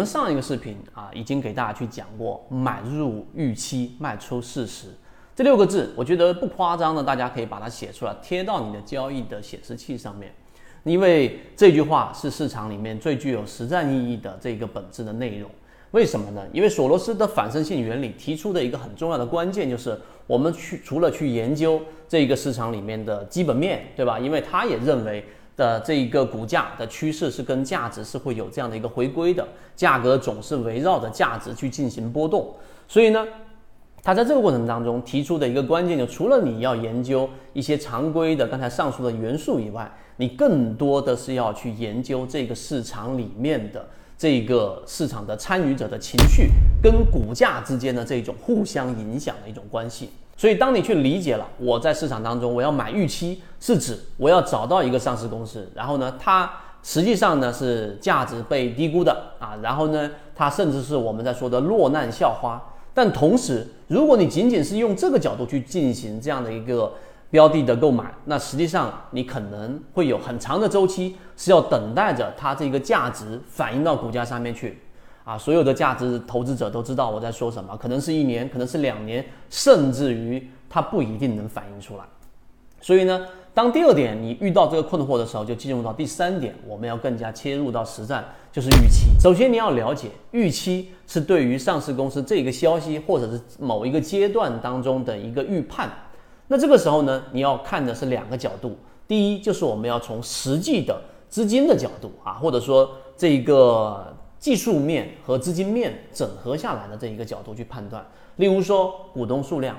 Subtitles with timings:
[0.00, 4.86] 我们上一个视频啊，已经给大家去讲过买入预期，卖出事实
[5.36, 10.32] 这六个字，我觉得不夸张的，大家可以把它写出来，贴到你的交易的显示器上面，
[10.84, 15.50] 因为这句话是市场里面最具有实战意义的这个本质的内容。
[15.90, 16.42] 为什么呢？
[16.50, 21.78] 因为索罗斯的反身性原理提出的一个很重要的关键就是，我们去除了去研究
[22.08, 24.18] 这个市场里面的基本面对吧？
[24.18, 25.22] 因为他也认为。
[25.60, 29.46] 的这一个股价的趋势是跟价值是会有这样的一个回归的，
[29.76, 32.54] 价格总是围绕着价值去进行波动，
[32.88, 33.22] 所以呢，
[34.02, 46.48] 他在这个过程当中提出的一个关键，就除了你要研究一些常规的刚才上述的元素以外，你更多的是要去研究这个市场里面的这个市场的参与者的情绪
[46.82, 50.08] 跟股价之间的这种互相影响的一种关系。
[50.40, 56.50] 所以，当你去理解了我在市场当中我要买预期，是指我要找到一个上市公司，然后呢，它
[56.82, 62.58] 实际上呢是价值被低估的啊，然后呢，它甚至是我们在说的落难校花。
[62.94, 66.90] 但同时，如果你仅仅是用这个角度去进行这样的一个
[67.28, 74.80] 标的的购买，那实际上你可能会有很长的周期是要等待着它这个价值反映到股价上面去。
[75.22, 82.04] 啊，所有的价值投资者都知道我在说什么，可能是一年，可能是两年，甚至于它不一定能反映出来。
[82.80, 89.10] 所以呢，当第二点你遇到这个困惑的时候，就进入到第三点，我们要更加切入到实战，就是预期。
[89.20, 95.90] 首先你要了解，预期是对于上市公司这个消息或者是某一个阶段当中的一个预判。
[96.48, 104.16] 那这个时候呢，你要看的是两个角度，第一就是我们要从实际的资金的角度啊，或者说这个。
[104.40, 108.02] 技术面和资金面整合下来的这一个角度去判断，
[108.36, 109.76] 例如说股东数量，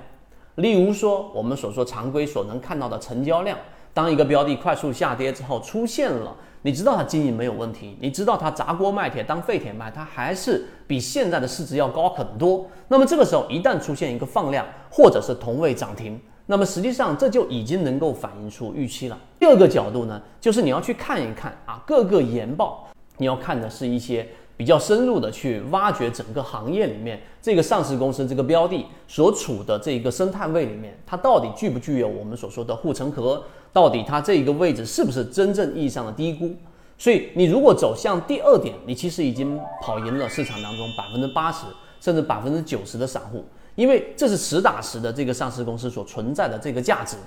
[0.56, 3.58] 例如说我们所说常规所能看到的成交量。
[3.94, 12.66] 当一个标的快速下跌之后出现了，你知道它经营没有问题，你知道它砸锅卖铁当废铁卖，它还是比现在的市值要高很多。
[12.88, 19.18] 那么这个时候一旦出现一个放量或者是同位涨停，那么实际上这就已经能够反映出预期了。
[19.40, 24.26] 第二个角度呢，就是你要去看一看啊各个研报，你要看的是一些。
[24.62, 33.44] 比较深入的去挖掘整个行业里面这个上市公司这个标的所处的这个生态位里面，它到底具不具有我们所说的护城河？
[33.74, 36.52] 到底它这一个位置是不是真正意义上的低估？
[36.96, 41.66] 所以你如果走向第二点，你其实已经跑赢了市场当中百分之八十
[42.00, 47.18] 甚至百分之九十的散户，因为这是实打实的这个上市公司所存在的这个价值。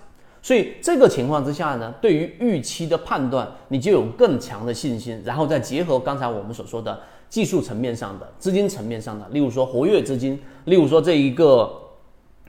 [0.44, 7.00] 所以这个情况之下呢，对于预期的判断，你就有更强的信心，然后再结合刚才我们所说的。
[7.30, 11.68] 技术层面上的、资金层面上的，例如说活跃资金，例如说这一个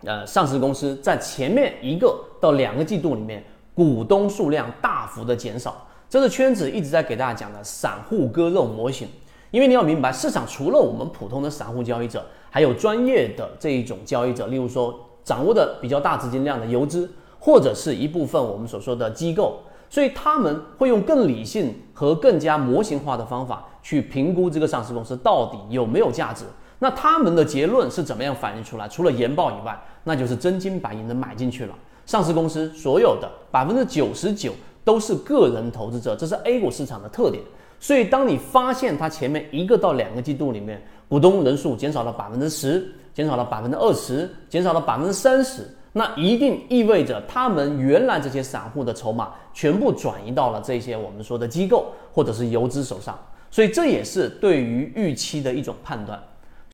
[0.03, 9.07] 呃上市公司在前面一个到两个季度里面，股东数量大幅的减少，这是圈子一直在给大家讲的散户割肉模型。
[9.49, 17.09] 因为你要明白，市场除了我们普通的散户交易者，还有专业的这一种交易者，例如说掌握的比较大资金量的游资，
[17.45, 19.59] 或者是一部分我们所说的机构。
[19.87, 26.43] 所以他们会用更理性和更加模型化的方法去评估这个上市公司到底有没有价值。
[26.79, 28.87] 那他们的结论是怎么样反映出来？
[28.87, 31.75] 除了研报以外，那就是真金白银的买进去了。
[32.07, 34.51] 上市公司所有的百分之九十九
[34.83, 37.43] 都是个人投资者，这是 A 股市场的特点。
[37.79, 45.61] 所以当你发现它前面一个到两个季度里面股东人数减少了百分之十，减少了百分之二十，减少了百分之三十。
[45.97, 53.17] 那一定意味着他们原来这些散户的筹码全部转移到了这些我们说的机构或者是游资手上，
[53.49, 56.21] 所以这也是对于预期的一种判断。